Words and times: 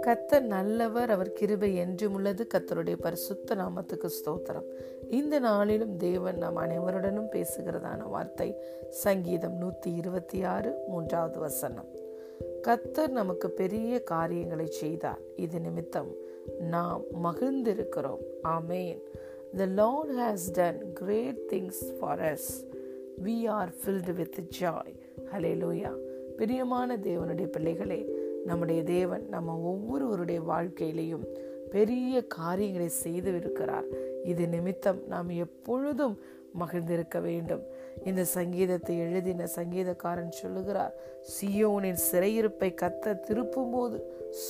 கத்தர் 0.00 0.40
நல்லவர் 0.40 1.10
அவர் 1.10 1.32
கிருபை 1.32 1.74
என்றும் 1.74 2.14
உள்ளது. 2.14 2.46
கத்தருடைய 2.54 2.96
பரிசுத்த 3.00 3.54
நாமத்துக்கு 3.54 4.08
ஸ்தோத்திரம். 4.08 4.64
இந்த 5.10 5.38
நாளிலும் 5.38 5.96
தேவன் 5.96 6.36
நம் 6.36 6.56
அனைவருடனும் 6.56 7.30
பேசுகிறதான 7.30 8.02
வார்த்தை 8.02 8.56
சங்கீதம் 8.88 9.56
நூற்றி 9.56 9.94
இருபத்தி 9.94 10.42
ஆறு 10.42 10.74
மூன்றாவது 10.88 11.38
வசனம். 11.38 11.88
கத்தர் 12.62 13.08
நமக்கு 13.08 13.50
பெரிய 13.50 14.02
காரியங்களை 14.02 14.66
செய்தார். 14.66 15.18
இது 15.36 15.60
நிமித்தம் 15.60 16.14
நாம் 16.58 17.02
மகிழ்ந்திருக்கிறோம். 17.24 18.20
ஆமேன். 18.44 19.02
The 19.56 19.66
Lord 19.66 20.10
has 20.10 20.52
done 20.52 20.92
great 20.92 21.38
things 21.48 21.98
for 22.00 22.20
us 22.20 22.74
we 23.24 23.48
are 23.48 23.68
filled 23.68 24.14
with 24.14 24.60
joy 24.60 25.05
joy. 25.26 25.32
Hallelujah. 25.32 25.92
பிரியமான 26.38 26.96
தேவனுடைய 26.96 27.46
பிள்ளைகளே 27.46 28.06
நம்முடைய 28.46 28.82
தேவன் 28.82 29.28
நம்ம 29.28 29.54
ஒவ்வொருவருடைய 29.62 30.40
வாழ்க்கையிலையும் 30.40 31.24
பெரிய 31.70 32.26
காரியங்களை 32.26 32.88
செய்து 32.88 33.36
இருக்கிறார் 33.36 33.84
இது 34.24 34.48
நிமித்தம் 34.48 35.00
நாம் 35.08 35.28
எப்பொழுதும் 35.28 36.18
மகிழ்ந்திருக்க 36.58 37.20
வேண்டும் 37.20 37.62
இந்த 38.04 38.24
சங்கீதத்தை 38.24 38.98
எழுதின 38.98 39.46
சங்கீதக்காரன் 39.56 40.38
சொல்லுகிறார் 40.42 40.94
சியோனின் 41.40 42.00
சிறையிருப்பை 42.12 42.74
கத்த 42.74 43.14
திருப்பும் 43.14 43.70
போது 43.70 43.98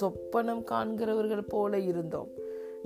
சொப்பனம் 0.00 0.64
காண்கிறவர்கள் 0.64 1.48
போல 1.48 1.78
இருந்தோம் 1.78 2.30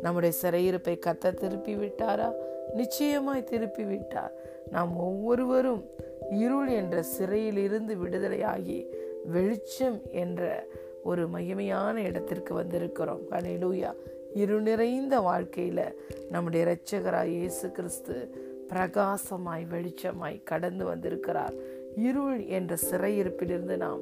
நம்முடைய 0.02 0.34
சிறையிருப்பை 0.42 0.98
கத்த 0.98 1.32
திருப்பி 1.32 1.74
விட்டாரா 1.74 2.32
நிச்சயமாய் 2.74 3.44
திருப்பி 3.44 3.84
விட்டார் 3.84 4.32
நாம் 4.70 4.96
ஒவ்வொருவரும் 4.96 5.82
இருள் 6.30 6.68
என்ற 6.68 7.02
சிறையிலிருந்து 7.02 7.94
விடுதலையாகி 7.94 8.86
வெளிச்சம் 9.24 10.00
என்ற 10.12 10.66
ஒரு 11.04 11.28
மகிமையான 11.28 11.94
இடத்திற்கு 11.94 12.60
வந்திருக்கிறோம். 12.60 13.20
அலையிலூயா 13.30 13.94
இரு 14.34 14.60
நிறைந்த 14.60 15.20
வாழ்க்கையில் 15.20 16.02
நம்முடைய 16.30 16.66
இரட்சகராய் 16.66 17.26
இயேசு 17.26 17.70
கிறிஸ்து 17.70 18.34
பிரகாசமாய் 18.68 19.66
வெளிச்சமாய் 19.70 20.42
கடந்து 20.44 20.84
வந்திருக்கிறார். 20.84 21.52
இருள் 21.96 22.44
என்ற 22.44 22.76
சிறையிருப்பிலிருந்து 22.90 23.76
நாம் 23.76 24.00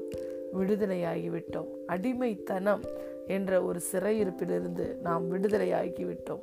விடுதலையாகிவிட்டோம். 0.61 1.67
அடிமைத்தனம் 1.87 2.83
என்ற 3.27 3.63
ஒரு 3.63 3.81
சிறையிருப்பிலிருந்து 3.93 5.01
நாம் 5.01 5.33
விடுதலையாகிவிட்டோம். 5.33 6.41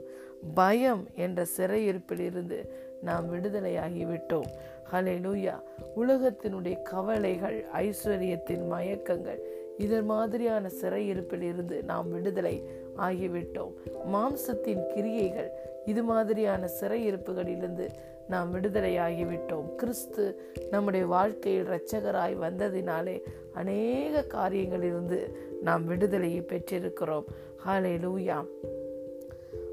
பயம் 0.53 1.07
என்ற 1.15 1.45
சிறையிருப்பிலிருந்து 1.57 2.69
நாம் 3.01 3.33
விடுதலையாகிவிட்டோம். 3.33 4.47
ஹலெலுயா 4.91 5.61
உலகத்தினுடைய 5.95 6.81
கவலைகள் 6.81 7.65
ஐஸ்வர்யத்தின் 7.73 8.67
மயக்கங்கள் 8.71 9.39
இதன் 9.77 10.05
மாதிரியான 10.05 10.69
சிறையிருப்பில் 10.81 11.41
இருந்து 11.41 11.83
நாம் 11.83 12.11
விடுதலை 12.11 12.63
ஆகிவிட்டோம். 12.97 13.73
மாம்சத்தின் 14.13 14.93
கிரியைகள் 14.93 15.49
இது 15.85 16.03
மாதிரியான 16.03 16.69
சிறையிருப்புகளிலிருந்து 16.81 17.87
நாம் 18.27 18.51
விடுதலை 18.51 18.97
ஆகிவிட்டோம். 18.97 19.75
கிறிஸ்து 19.75 20.53
நம்முடைய 20.71 21.05
வாழ்க்கையில் 21.05 21.65
இரட்சகராய் 21.65 22.37
வந்ததினாலே 22.41 23.21
அநேக 23.53 24.25
காரியங்களிலிருந்து 24.27 25.19
நாம் 25.61 25.85
விடுதலையை 25.85 26.41
பெற்றிருக்கிறோம். 26.41 27.23
ஹாலே 27.67 27.97
லூயா 27.97 28.45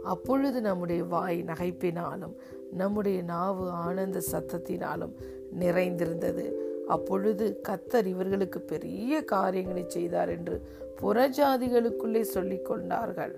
அப்பொழுது 0.05 0.61
நம்முடைய 0.61 1.05
வாய் 1.05 1.45
நகைப்பினாலும் 1.47 2.35
நம்முடைய 2.73 3.23
நாவு 3.23 3.70
ஆனந்த 3.70 4.23
சத்தத்தினாலும் 4.33 5.15
நிறைந்திருந்தது. 5.53 6.45
அப்பொழுது 6.89 7.61
கத்தர் 7.69 8.06
இவர்களுக்கு 8.06 8.61
பெரிய 8.61 9.25
காரியங்களை 9.25 9.84
செய்தார் 9.89 10.29
என்று 10.29 10.56
புறஜாதிகளுக்குள்ளே 11.01 12.25
சொல்லிக்கொண்டார்கள் 12.34 13.34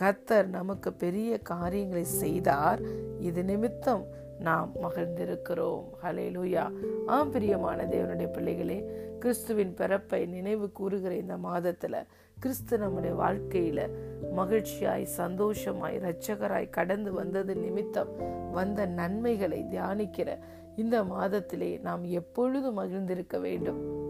கத்தர் 0.00 0.46
நமக்கு 0.46 0.92
பெரிய 0.92 1.38
காரியங்களை 1.38 2.04
செய்தார். 2.04 2.80
இது 3.18 3.44
நிமித்தம் 3.44 4.04
நாம் 4.40 4.72
மகிழ்ந்திருக்கிறோம். 4.82 5.84
ஹலே 6.02 6.28
லூயா 6.30 6.72
ஆம் 7.06 7.30
பிரியமான 7.30 7.84
தேவனுடைய 7.84 8.32
பிள்ளைகளே 8.32 8.90
கிறிஸ்துவின் 9.18 9.74
பிறப்பை 9.74 10.26
நினைவு 10.26 10.72
கூறுகிற 10.72 11.14
இந்த 11.14 11.36
மாதத்துல 11.36 12.02
கிறிஸ்து 12.40 12.78
நம்முடைய 12.78 13.16
வாழ்க்கையில 13.16 13.90
மகிழ்ச்சியாய் 14.36 15.02
சந்தோஷமாய் 15.02 15.98
இரட்சகராய் 15.98 16.70
கடந்து 16.70 17.12
வந்தது 17.12 17.56
நிமித்தம் 17.56 18.08
வந்த 18.52 18.86
நன்மைகளை 18.86 19.66
தியானிக்கிற 19.70 20.38
இந்த 20.76 21.04
மாதத்திலே 21.04 21.80
நாம் 21.80 22.04
எப்பொழுதும் 22.04 22.78
மகிழ்ந்திருக்க 22.78 23.40
வேண்டும்? 23.40 24.02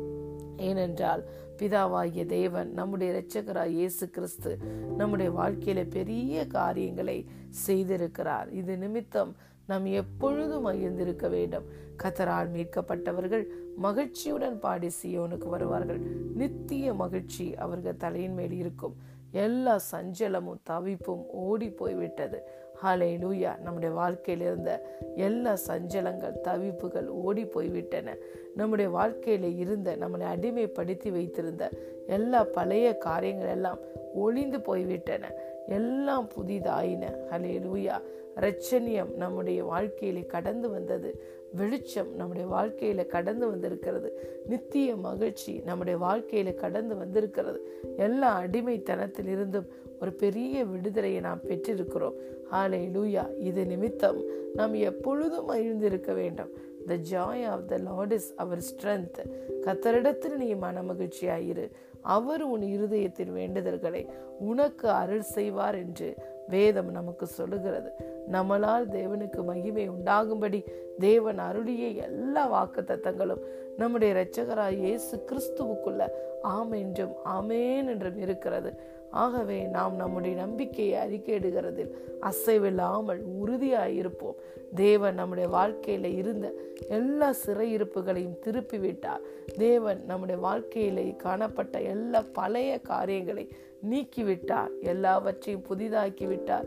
ஏனென்றால் 0.56 1.24
பிதாவாகிய 1.58 2.26
தேவன் 2.26 2.72
நம்முடைய 2.72 3.12
இரட்சகராய் 3.12 3.66
இயேசு 3.66 4.10
கிறிஸ்து 4.10 4.58
நம்முடைய 4.96 5.32
வாழ்க்கையில 5.32 5.91
பெரிய 5.91 6.46
காரியங்களை 6.46 7.26
செய்திருக்கிறார். 7.66 8.52
இது 8.52 8.76
நிமித்தம் 8.76 9.36
நாம் 9.66 9.86
எப்பொழுதும் 9.86 10.66
மகிழ்ந்திருக்க 10.66 11.30
வேண்டும். 11.30 11.64
கத்தரால் 12.02 12.48
மீட்கப்பட்டவர்கள் 12.50 13.47
மகிழ்ச்சியுடன் 13.76 14.58
பாடி 14.58 14.91
சியோனுக்கு 15.02 15.48
வருவார்கள். 15.48 15.98
நித்திய 16.34 16.94
மகிழ்ச்சி 16.94 17.54
அவர்கள் 17.54 17.97
தலையின் 17.97 18.34
மேல் 18.34 18.53
இருக்கும். 18.53 18.94
எல்லா 19.30 19.80
சஞ்சலமும் 19.92 20.60
தவிப்பும் 20.62 21.26
ஓடி 21.26 21.70
போய்விட்டது. 21.70 22.42
ஹாலே 22.82 23.19
லூயா 23.19 23.58
நம்முடைய 23.58 23.94
வாழ்க்கையில் 23.94 24.47
இருந்த 24.47 24.98
எல்லா 25.16 25.56
சஞ்சலங்கள் 25.66 26.41
தவிப்புகள் 26.44 27.06
ஓடி 27.06 27.44
போய்விட்டன. 27.47 28.16
நம்முடைய 28.54 28.91
வாழ்க்கையில் 28.91 29.56
இருந்த 29.56 29.97
நம்மளை 29.97 30.24
அடிமைப்படுத்தி 30.36 31.10
வைத்திருந்த 31.10 31.70
எல்லா 32.06 32.44
பழைய 32.44 32.98
காரியங்கள் 32.98 33.48
எல்லாம் 33.48 33.78
ஒளிந்து 34.14 34.60
போய்விட்டன. 34.60 35.30
எல்லாம் 35.69 36.30
புதிதாயின. 36.36 37.16
ஹலே 37.30 37.60
லூயா 37.60 38.00
ரச்சனியம் 38.36 39.14
நம்முடைய 39.14 39.66
வாழ்க்கையில 39.66 40.26
கடந்து 40.26 40.70
வந்தது. 40.70 41.22
வெளிச்சம் 41.52 42.14
நம்முடைய 42.14 42.48
வாழ்க்கையில 42.48 43.06
கடந்து 43.06 43.48
வந்திருக்கிறது. 43.48 44.41
நித்திய 44.47 44.97
மகிழ்ச்சி 44.97 45.62
நம்முடைய 45.64 45.98
வாழ்க்கையில 45.98 46.54
கடந்து 46.54 46.97
வந்திருக்கிறது. 46.97 47.80
எல்லா 47.97 48.42
அடிமைத்தனத்தில் 48.42 49.26
இருந்தும் 49.26 49.66
ஒரு 50.00 50.12
பெரிய 50.12 50.64
விடுதலையை 50.64 51.20
நாம் 51.20 51.41
பெற்றிருக்கிறோம். 51.48 52.14
ஹாலே 52.53 52.88
லூயா 52.88 53.38
இது 53.38 53.66
நிமித்தம் 53.66 54.22
நாம் 54.54 54.74
எப்பொழுதும் 54.74 55.48
மகிழ்ந்திருக்க 55.48 56.14
வேண்டும். 56.14 56.50
The 56.86 56.94
joy 56.94 57.47
of 57.47 57.69
the 57.69 57.76
Lord 57.76 58.12
is 58.12 58.32
our 58.36 58.58
strength 58.58 59.19
கத்தரிடத்தில் 59.60 60.36
நீ 60.36 60.54
மன 60.54 60.82
மகிழ்ச்சியாயிரு. 60.82 61.70
அவர் 62.04 62.42
உன் 62.42 62.60
இருதயத்தின் 62.60 63.32
வேண்டுதல்களை 63.32 64.09
உனக்கு 64.38 64.91
அருள் 64.91 65.20
செய்வார் 65.20 65.75
என்று 65.75 66.15
வேதம் 66.48 66.91
நமக்கு 66.91 67.26
சொல்லுகிறது. 67.26 68.13
நம்மளால் 68.30 68.86
தேவனுக்கு 68.88 69.44
மகிமை 69.44 69.88
உண்டாகும்படி 69.88 70.64
தேவன் 70.98 71.38
அருளிய 71.38 71.88
எல்லா 71.88 72.46
வாக்கு 72.46 72.82
தத்தங்களும் 72.82 73.44
நம்முடைய 73.76 74.14
இரட்சகராய் 74.14 74.78
இயேசு 74.78 75.24
கிறிஸ்துவுக்குள்ள 75.28 76.08
ஆம் 76.42 76.72
என்றும் 76.72 77.14
ஆமேன் 77.24 77.88
என்றும் 77.88 78.16
இருக்கிறது. 78.16 78.78
ஆகவே 79.10 79.62
நாம் 79.62 79.94
நம்முடைய 79.96 80.36
நம்பிக்கையை 80.36 81.06
அறிக்கையிடுகிறதில் 81.06 81.94
அசைவில்லாமல் 82.20 83.20
உறுதியாயிருப்போம். 83.42 84.34
தேவன் 84.74 85.14
நம்முடைய 85.14 85.50
வாழ்க்கையில 85.50 86.04
இருந்த 86.04 86.54
எல்லா 86.88 87.34
சிறையிருப்புகளையும் 87.46 88.38
திருப்பி 88.38 88.78
விட்டார் 88.78 89.20
தேவன் 89.56 90.04
நம்முடைய 90.04 90.41
வாழ்க்கையிலே 90.41 91.16
காணப்பட்ட 91.16 91.80
எல்லா 91.80 92.24
பழைய 92.32 92.78
காரியங்களை 92.78 93.48
நீக்கிவிட்டார். 93.91 94.72
எல்லாவற்றையும் 94.93 95.67
புதிதாக்கி 95.71 96.27
விட்டார் 96.27 96.67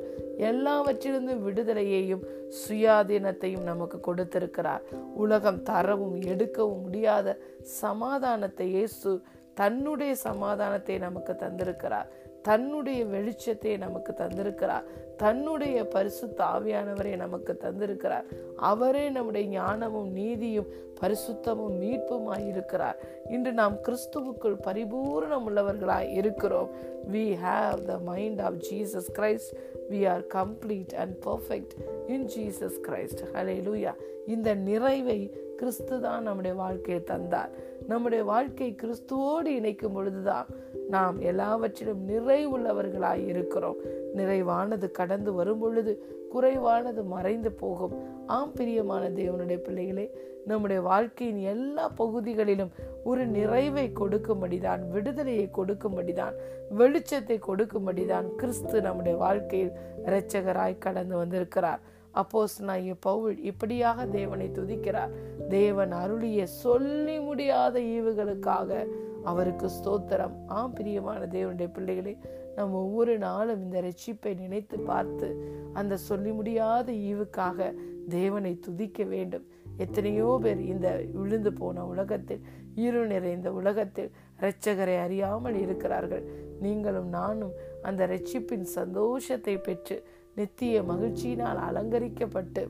எல்லாவற்றிலிருந்தும் 0.50 1.46
விடுதலையையும் 1.48 2.24
சுயாதீனத்தையும் 2.60 3.68
நமக்கு 3.72 4.00
கொடுத்திருக்கிறார். 4.00 4.84
உலகம் 5.24 5.64
தரவும் 5.70 6.18
எடுக்கவும் 6.34 6.84
முடியாத 6.86 7.38
சமாதானத்தை 7.82 8.68
இயேசு 8.76 9.12
தன்னுடைய 9.54 10.14
சமாதானத்தை 10.28 10.96
நமக்கு 10.98 11.34
தந்திருக்கிறார். 11.44 12.10
தன்னுடைய 12.48 13.00
வெளிச்சத்தை 13.06 13.72
நமக்கு 13.78 14.12
தந்திருக்கிறார். 14.18 14.86
தன்னுடைய 15.18 15.78
பரிசுத்த 15.88 16.40
ஆவியானவரை 16.56 17.14
நமக்கு 17.16 17.54
தந்திருக்கிறார். 17.64 18.28
அவரே 18.72 19.06
நம்முடைய 19.10 19.48
ஞானமும் 19.48 20.12
நீதியும் 20.12 20.70
பரிசுத்தமும் 21.02 21.76
மீட்புமாய் 21.82 22.46
இருக்கிறார். 22.48 22.98
இன்று 23.30 23.52
நாம் 23.52 23.76
கிறிஸ்துவுக்குள் 23.88 24.58
பரிபூர்ணம் 24.68 25.46
உள்ளவர்களாய் 25.48 26.10
இருக்கிறோம். 26.22 26.70
We 27.14 27.26
have 27.46 27.80
the 27.90 27.98
mind 28.10 28.42
of 28.42 28.60
Jesus 28.70 29.10
Christ 29.20 29.52
we 29.90 30.00
are 30.10 30.26
complete 30.38 30.96
and 30.96 31.16
perfect 31.26 31.76
in 32.08 32.28
Jesus 32.36 32.80
Christ 32.88 33.22
hallelujah 33.68 33.94
இந்த 34.28 34.50
நிறைவை 34.70 35.20
கிறிஸ்து 35.58 35.96
தான் 36.02 36.24
நம்முடைய 36.24 36.54
வாழ்க்கையை 36.56 37.00
தந்தார். 37.04 37.52
நம்முடைய 37.88 38.24
வாழ்க்கை 38.24 38.70
கிறிஸ்துவோடு 38.82 39.52
இணைக்கும் 39.60 39.94
பொழுதுதான் 39.94 40.48
நாம் 40.90 41.18
எல்லாவற்றிலும் 41.22 42.04
நிறைவுள்ளவர்களாய் 42.10 43.24
இருக்கிறோம். 43.28 43.80
நிறைவானது 44.16 44.88
கடந்து 44.92 45.34
வரும் 45.34 45.60
பொழுது 45.60 45.94
குறைவானது 46.34 47.02
மறைந்து 47.16 47.52
போகும். 47.52 47.96
ஆம் 48.28 48.54
பிரியமான 48.54 49.04
தேவனுடைய 49.10 49.58
பிள்ளைகளே 49.58 50.06
நம்முடைய 50.46 50.82
வாழ்க்கையின் 50.82 51.42
எல்லா 51.54 51.86
பகுதிகளிலும் 51.90 52.72
ஒரு 53.04 53.24
நிறைவை 53.28 53.86
கொடுக்கும்படிதான் 54.00 54.82
விடுதலையை 54.94 55.48
கொடுக்கும்படிதான் 55.58 56.36
வெளிச்சத்தை 56.78 57.38
கொடுக்கும்படிதான் 57.48 58.28
கிறிஸ்து 58.36 58.78
நம்முடைய 58.82 59.16
வாழ்க்கையில் 59.18 59.74
இரட்சகராய் 60.06 60.84
கடந்து 60.86 61.16
வந்திருக்கிறார். 61.18 61.82
அப்போஸ் 62.22 62.56
நான் 62.70 62.88
பவுல் 63.00 63.36
இப்படியாக 63.50 64.06
தேவனை 64.18 64.48
துதிக்கிறார். 64.58 65.14
தேவன் 65.50 65.94
அருளிய 66.02 66.46
சொல்லி 66.64 67.18
முடியாத 67.20 67.76
ஈவுகளுக்காக 67.96 68.80
அவருக்கு 69.24 69.68
ஸ்தோத்திரம். 69.78 70.36
ஆம் 70.58 70.74
பிரியமான 70.74 71.22
தேவனுடைய 71.36 71.70
பிள்ளைகளே 71.74 72.14
நம்ம 72.56 72.78
ஒவ்வொரு 72.84 73.14
நாளும் 73.18 73.62
இந்த 73.66 73.78
ரட்சிப்பை 73.88 74.32
நினைத்து 74.44 74.78
பார்த்து 74.90 75.28
அந்த 75.74 75.94
சொல்லி 76.08 76.32
முடியாத 76.32 76.88
ஈவுக்காக 77.10 77.70
தேவனை 78.10 78.54
துதிக்க 78.60 79.04
வேண்டும். 79.14 79.46
எத்தனையோ 79.78 80.30
பேர் 80.44 80.62
இந்த 80.74 80.88
விழுந்து 81.18 81.52
போன 81.54 81.84
உலகத்தில் 81.86 82.46
இருள் 82.86 83.10
நிறைந்த 83.14 83.48
உலகத்தில் 83.52 84.12
இரட்சகரை 84.40 84.96
அறியாமல் 85.06 85.58
இருக்கிறார்கள். 85.64 86.24
நீங்களும் 86.60 87.10
நானும் 87.10 87.54
அந்த 87.82 88.02
ரட்சிப்பின் 88.08 88.68
சந்தோஷத்தை 88.78 89.56
பெற்று 89.68 89.98
நித்திய 90.38 90.82
மகிழ்ச்சியினால் 90.82 91.60
அலங்கரிக்கப்பட்டு 91.70 92.68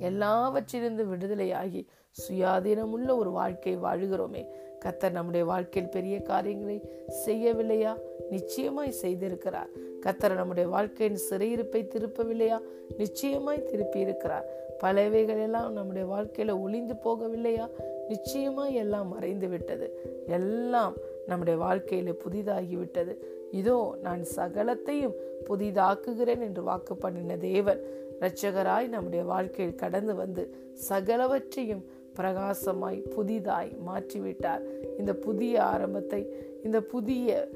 எல்லாவற்றிலிருந்து 0.00 1.04
விடுதலையாகி 1.04 1.86
சுயாதீனமுள்ள 2.28 3.16
ஒரு 3.16 3.30
வாழ்க்கை 3.30 3.78
வாழுகிறோமே. 3.78 4.46
கத்தர் 4.84 5.10
நம்முடைய 5.10 5.46
வாழ்க்கையில் 5.46 5.90
பெரிய 5.90 6.20
காரியங்களை 6.20 6.82
செய்யவில்லையா? 7.26 7.96
நிச்சயமாய் 8.30 8.94
செய்திருக்கிறார். 9.02 9.68
கத்தர் 10.06 10.34
நம்முடைய 10.34 10.68
வாழ்க்கையின் 10.68 11.18
சிறையிருப்பை 11.30 11.88
திருப்பவில்லையா? 11.88 12.60
நிச்சயமாய் 12.96 13.62
திருப்பி 13.62 13.98
இருக்கிறார் 13.98 14.46
பலவைகள் 14.78 15.42
எல்லாம் 15.42 15.72
நம்முடைய 15.72 16.08
வாழ்க்கையில 16.08 16.60
ஒளிந்து 16.60 16.94
போகவில்லையா? 16.94 17.70
நிச்சயமாய் 18.08 18.74
எல்லாம் 18.74 19.08
மறைந்து 19.08 19.48
விட்டது 19.48 20.00
எல்லாம் 20.26 20.94
நம்முடைய 21.26 21.64
வாழ்க்கையில 21.64 22.14
புதிதாகிவிட்டது. 22.28 23.16
இதோ 23.50 23.98
நான் 24.02 24.22
சகலத்தையும் 24.36 25.14
புதிதாக்குகிறேன் 25.50 26.40
என்று 26.40 26.62
வாக்கு 26.62 26.96
பண்ணின 26.96 27.36
தேவன் 27.36 27.80
இரட்சகராய் 28.20 28.88
நம்முடைய 28.88 29.24
வாழ்க்கையில் 29.24 29.74
கடந்து 29.74 30.14
வந்து 30.14 30.42
சகலவற்றையும் 30.88 31.84
பிரகாசமாய் 32.16 33.08
புதிதாய் 33.08 33.76
மாற்றிவிட்டார். 33.86 34.60
இந்த 34.98 35.14
புதிய 35.14 35.64
ஆரம்பத்தை 35.64 36.34
இந்த 36.64 36.80
புதிய 36.80 37.48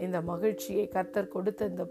இந்த 0.00 0.20
மகிழ்ச்சியை 0.20 0.88
கத்தர் 0.94 1.28
கொடுத்த 1.28 1.64
இந்த 1.66 1.84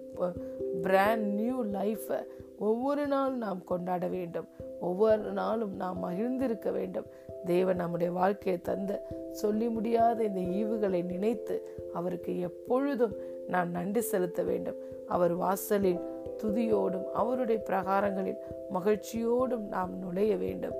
பிராண்ட் 0.81 1.25
நியூ 1.33 1.50
லைஃப்பை 1.65 2.23
ஒவ்வொரு 2.59 3.07
நாளும் 3.07 3.37
நாம் 3.37 3.63
கொண்டாட 3.63 4.07
வேண்டும். 4.07 4.47
ஒவ்வொரு 4.81 5.31
நாளும் 5.31 5.75
நாம் 5.75 6.03
மகிழ்ந்திருக்க 6.03 6.71
வேண்டும். 6.71 7.05
தேவன் 7.45 7.75
நம்முடைய 7.75 8.11
வாழ்க்கையை 8.11 8.61
தந்த 8.61 9.07
சொல்லி 9.31 9.67
முடியாத 9.67 10.23
இந்த 10.23 10.39
ஈவுகளை 10.39 11.03
நினைத்து 11.03 11.69
அவருக்கு 11.93 12.39
எப்பொழுதும் 12.39 13.15
நாம் 13.47 13.71
நன்றி 13.71 14.01
செலுத்த 14.01 14.43
வேண்டும். 14.43 14.75
அவர் 15.07 15.33
வாசலில் 15.33 15.99
துதியோடும் 16.43 17.11
அவருடைய 17.11 17.63
பிரகாரங்களில் 17.69 18.37
மகிழ்ச்சியோடும் 18.73 19.67
நாம் 19.67 19.97
நுழைய 19.97 20.35
வேண்டும். 20.35 20.73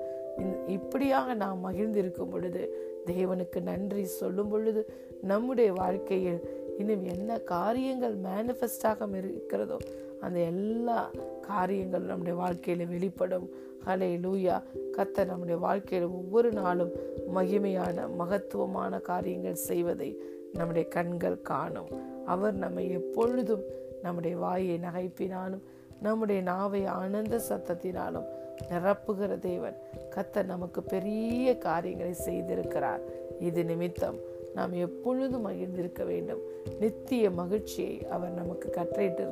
இப்படியாக 0.66 1.34
நாம் 1.34 1.60
மகிழ்ந்திருக்கும் 1.60 2.30
பொழுது 2.30 2.90
தேவனுக்கு 3.06 3.62
நன்றி 3.62 4.04
சொல்லும் 4.04 4.48
பொழுது 4.48 4.92
நம்முடைய 5.22 5.72
வாழ்க்கையில் 5.72 6.40
இன்னும் 6.78 7.04
என்ன 7.04 7.38
காரியங்கள் 7.38 8.16
மேனிஃபெஸ்டாக 8.16 9.14
இருக்கிறதோ 9.18 9.76
அந்த 10.22 10.38
எல்லா 10.38 11.10
காரியங்களும் 11.40 12.06
நம்முடைய 12.06 12.38
வாழ்க்கையில் 12.38 12.86
வெளிப்படும். 12.86 13.46
ஹலே 13.86 14.10
லூயா 14.24 14.62
கத்த 14.96 15.26
நம்முடைய 15.26 15.60
வாழ்க்கையில் 15.60 16.08
ஒவ்வொரு 16.08 16.52
நாளும் 16.52 16.90
மகிமையான 17.34 18.06
மகத்துவமான 18.18 19.00
காரியங்கள் 19.00 19.64
செய்வதை 19.70 20.10
நம்முடைய 20.52 20.88
கண்கள் 20.88 21.42
காணும். 21.42 21.90
அவர் 22.26 22.54
நம்மை 22.54 22.90
எப்பொழுதும் 22.90 23.62
நம்முடைய 24.02 24.36
வாயை 24.36 24.78
நகைப்பினாலும் 24.78 25.62
நம்முடைய 26.02 26.42
நாவை 26.42 26.84
ஆனந்த 26.84 27.40
சத்தத்தினாலும் 27.48 28.28
நிரப்புகிற 28.70 29.38
தேவன் 29.38 29.76
கத்த 30.14 30.44
நமக்கு 30.44 30.82
பெரிய 30.82 31.58
காரியங்களை 31.58 32.14
செய்திருக்கிறார். 32.26 33.00
இது 33.40 33.64
நிமித்தம் 33.64 34.18
நாம் 34.54 34.72
எப்பொழுதும் 34.72 35.46
மகிழ்ந்திருக்க 35.46 36.04
வேண்டும். 36.06 36.42
நித்திய 36.80 37.30
மகிழ்ச்சியை 37.30 38.06
அவர் 38.06 38.32
நமக்கு 38.32 38.70
கட்டளையிட்டு 38.70 39.22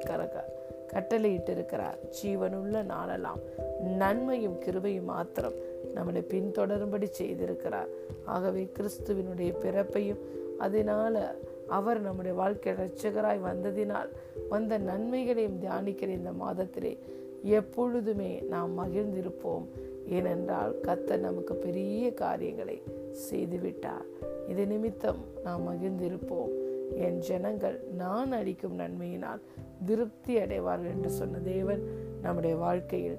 கட்டளையிட்டிருக்கிறார். 0.92 0.92
கட்டளையிட்டு 0.92 1.52
இருக்கிறார் 1.52 1.98
ஜீவனுள்ள 2.22 2.84
நாளெல்லாம் 2.84 3.38
நன்மையும் 3.80 4.60
கிருபையும் 4.60 5.04
மாத்திரம் 5.04 5.52
நம்மளை 5.94 6.20
பின்தொடரும்படி 6.20 7.08
செய்திருக்கிறார். 7.18 7.88
ஆகவே 8.24 8.70
கிறிஸ்துவினுடைய 8.78 9.54
பிறப்பையும் 9.62 10.18
அதனால 10.58 11.34
அவர் 11.68 12.00
நம்முடைய 12.00 12.36
வாழ்க்கை 12.36 12.72
ரட்சகராய் 12.72 13.40
வந்ததினால் 13.44 14.08
வந்த 14.48 14.78
நன்மைகளையும் 14.78 15.60
தியானிக்கிற 15.62 16.08
இந்த 16.08 16.30
மாதத்திலே 16.30 16.98
எப்பொழுதுமே 17.42 18.40
நாம் 18.40 18.78
மகிழ்ந்திருப்போம். 18.78 19.64
ஏனென்றால் 20.08 20.74
கத்தர் 20.82 21.18
நமக்கு 21.18 21.54
பெரிய 21.54 22.14
காரியங்களை 22.14 22.82
செய்துவிட்டார். 23.30 24.06
இது 24.48 24.66
நிமித்தம் 24.66 25.18
நாம் 25.44 25.68
மகிழ்ந்திருப்போம். 25.68 26.50
என் 26.94 27.18
ஜனங்கள் 27.18 27.80
நான் 27.96 28.32
அளிக்கும் 28.32 28.78
நன்மையினால் 28.78 29.40
திருப்தி 29.86 30.38
அடைவார்கள் 30.38 30.90
என்று 30.90 31.10
சொன்ன 31.10 31.38
தேவன் 31.38 31.82
நம்முடைய 32.22 32.56
வாழ்க்கையில் 32.56 33.18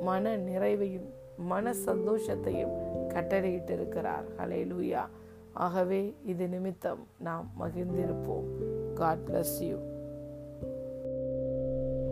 மன 0.00 0.36
நிறைவையும் 0.36 1.08
மன 1.36 1.72
சந்தோஷத்தையும் 1.86 2.74
கட்டளையிட்டிருக்கிறார். 3.08 4.26
ஹலே 4.38 4.66
லூயா 4.66 5.06
ஆகவே 5.52 6.14
இது 6.24 6.48
நிமித்தம் 6.48 7.06
நாம் 7.18 7.52
மகிழ்ந்திருப்போம். 7.60 8.46
God 8.94 9.18
bless 9.26 9.60
you 9.60 9.76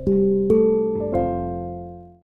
thank 0.06 0.52
you. 0.52 0.59